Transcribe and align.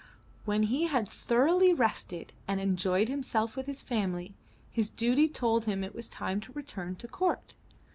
When 0.45 0.63
he 0.63 0.85
had 0.87 1.07
thoroughly 1.07 1.73
rested 1.73 2.33
and 2.47 2.59
enjoyed 2.59 3.07
him 3.07 3.21
self 3.21 3.55
with 3.55 3.67
his 3.67 3.83
family, 3.83 4.33
his 4.71 4.89
duty 4.89 5.29
told 5.29 5.65
him 5.65 5.83
it 5.83 5.93
was 5.93 6.09
time 6.09 6.41
to 6.41 6.53
return 6.53 6.95
to 6.95 7.07
court. 7.07 7.53